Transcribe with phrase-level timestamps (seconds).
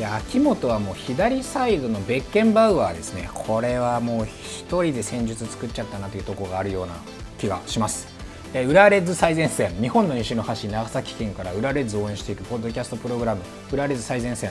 [0.00, 3.30] や秋元はもう左サイドのベッケンバウアーですね。
[3.32, 6.94] これはもう1人で戦術作っちゃったなというところがあるような
[7.38, 8.06] 気がします。
[8.52, 9.72] え裏レッズ最前線。
[9.80, 13.40] 日本の西の端長崎県から裏レッズを応援していくポッドキャストプログラム。
[13.72, 14.50] 裏レッズ最前線。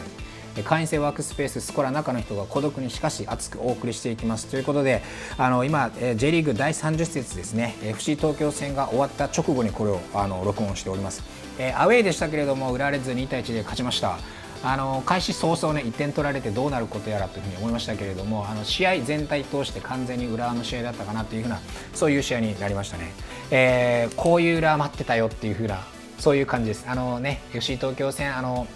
[0.64, 4.48] 会員制ワークスペーススコラ中の人が孤独にしかし熱くお送りしていきます。
[4.48, 5.04] ということで
[5.38, 7.75] あの今 J リーグ第30節ですね。
[7.84, 11.23] FC 東京戦が終わった直後にこれをあの録音しております、
[11.59, 14.18] えアウェーでしたけれども裏レッズ2対1で勝ちました。
[14.64, 21.59] あの開始早々ね1点取られてどうなることやらというふうに思いましたけれどもあの試合全体通して完全に浦和の試合だったかなというふうな
[21.93, 23.11] そういう試合になりましたね、
[23.51, 25.79] えー、こういう裏和待ってたよっていうふうな
[26.19, 26.86] そういう感じです。
[26.87, 28.68] あのね FC 東京戦あの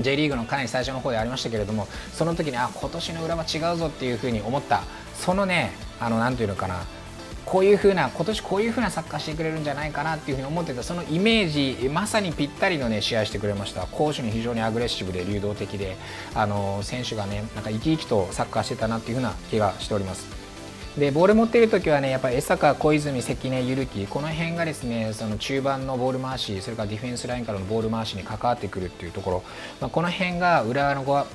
[0.00, 4.82] J リーグのかなり最初の方でありましたけれどもその時にあ今年の裏は違うぞっていうふうに思った
[5.14, 6.84] そのねあのなていうのかな
[7.44, 15.96] こういうふうな今年こういうふうなサッカーしてくれるんじゃないかなっていうふうに思ってたそのイメージまさにぴったりの、ね、試合してくれました攻守に非常にアグレッシブで流動的で
[16.34, 20.38] あの選手がねなんか生き生きとサッカーしてたなっていうふうな気がしております。
[20.98, 29.42] でボール持っている時はねやっぱり江坂、小泉、関根、ゆ樹この辺がですねその中盤のボール回しそれからディフェンスラインからのボール回しに関わってくるっていうところ、
[29.80, 31.26] まあ、この辺が浦和の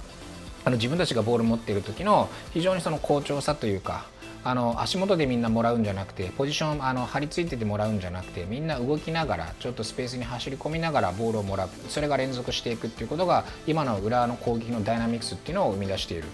[0.65, 4.05] あの自分たちがボール持っている時の非常にその好調さというか
[4.45, 16.25] あの足元でみんなもらうんじゃなくてポジションあの張り付いててもらうんじゃなくてみんな動きながらちょっとスペースに走り込みながらボールをもらうそれが連続していくっていうことが今の裏の攻撃のダイナミクスっていうのを生み出している、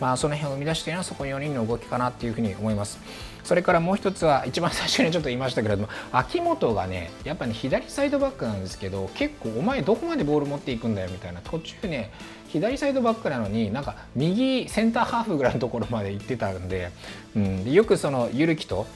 [0.00, 2.98] まあ、その辺を生み出しているのはそこ4人の動きかなっていうふうに思います。
[3.46, 12.10] それからもう一つは一番最初にちょっと言いましたけれども秋元がねやっぱね左サイドバックなんですけど結構お前どこまでボール持っていくんだよみたいな途中ね
[12.48, 16.90] 左サイドバックなのになんか右センターハーフぐらいのところまで行ってたんで、
[17.36, 18.86] うん、よくそのゆるきと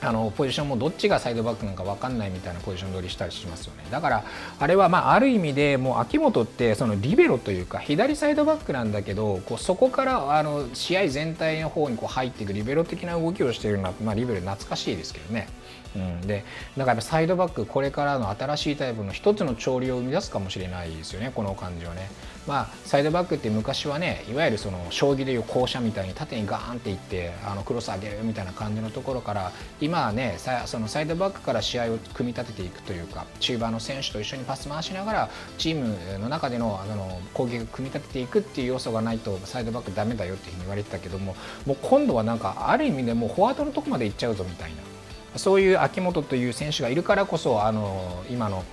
[0.00, 4.24] あのポジションもどっちがサイドバックなのか分かんないみたいなポジション取りしたりしますよねだから
[4.58, 15.48] あれはまあある意味でもう秋元ってそのリベロというか左サイドバックなんだけどこうそこからあの試合全体の方にこう入っていくリベロ的な動きをしているのは、まあ、リベロ懐かしいですけどね。
[15.96, 16.44] うん、で
[16.76, 22.10] だからサイドバックこれからの新しいタイプの一つの潮流を生み出すかもしれないですよねこの感じはね。
[22.46, 41.34] まあ、サイドバックって昔はねいわゆるその将棋でいう校舎みたいに縦にガーンっていってあのクロス上げるみたいな感じのところから今はねそのサイドバックから試合を組み立てていくというか中盤の選手と一緒にパス回しながらチームの中でのあの攻撃を組み立てていくっていう要素がないとサイドバックダメだよっていうふうに言われてたけども
[41.66, 48.64] もう今度はなんかある意味でもうフォワードのとこまで行っちゃうぞみたいなそういう秋元という選手がいるからこそあの今の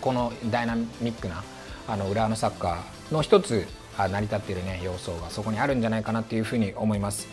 [0.00, 1.44] このダイナミックな
[1.86, 7.28] あの浦和のサッカーの一つ成り立っている、ね、要素がそこにあるんじゃないかなというふうに思います。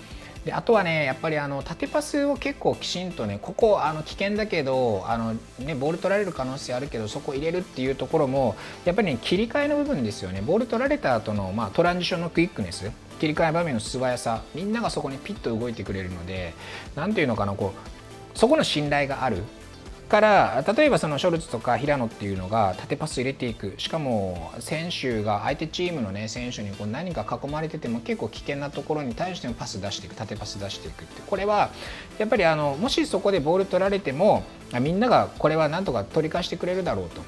[0.46, 16.56] であとはねやっぱりあの縦パスを結構きちんとねここあの危険だけどあの、ね、ボール取られる可能性あるけどそこ入れるっていうところもやっぱり、ね、切り替えの部分ですよねボール取られた後のまあトランジションのクイックネス切り替え場面の素早さみんながそこにピッと動いてくれるので
[16.96, 19.44] 何ていうのかなこうそこの信頼がある
[20.12, 31.70] から例えばそのショルツとか平野っていうのが縦パス入れていくしかも選手が相手チームの、ね、選手にこう何か囲まれてても結構危険なところに対してもパス出していく縦パス出していくってこれは
[32.18, 34.44] やっぱりあのもしそこでボール取られても
[34.82, 37.22] みんながこれはなんとか取り返してくれるだろうと。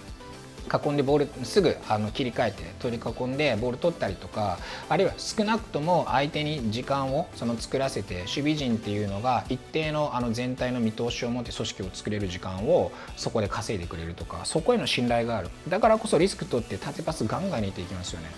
[0.74, 4.58] 囲んでボールすぐあの切り替えて取り囲んでボール取ったりとか
[4.90, 15.50] あるいは少なくとも相手に時間をその作らせて守備陣っていうのが一定のあの全体の見通しを持って組織を作れる時間をそこで稼いでくれるとかそこへの信頼がある。
[15.68, 18.30] だからこそリスク取って縦パスガンガン入れていきますよね。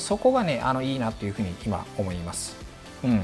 [0.00, 2.56] そこがねあのいいなっていうふうに今思います。
[3.04, 3.22] うん。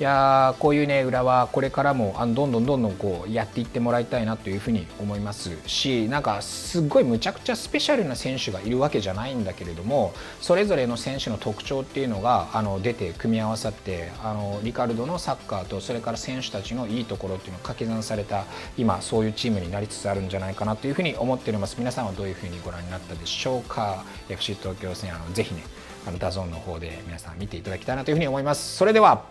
[0.00, 18.46] いやこういうね裏はこれからもあのどんどんどんどんこうやっていってもらいたいなというふうに思いますしなんかすっごいむちゃくちゃスペシャルな選手がいるわけじゃないんだけれどもそれぞれの選手の特徴っていうのがあの出て組み合わさってあのリカルドのサッカーとそれから選手たちのいいところっていうのが掛け算された
[18.78, 21.76] 今そういうチームになりつつあるんじゃないかなというふうに思っております。
[21.78, 25.62] 皆さんはどういうふうにご覧になったでしょうか？FC 東京戦あのぜひね
[26.06, 28.78] あの DAZN の方で皆さん見ていただきたいなというふうに思います。
[28.78, 29.26] それでは